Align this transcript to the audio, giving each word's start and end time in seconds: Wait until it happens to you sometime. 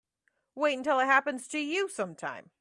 Wait 0.55 0.77
until 0.77 0.99
it 0.99 1.05
happens 1.05 1.47
to 1.47 1.59
you 1.59 1.87
sometime. 1.89 2.45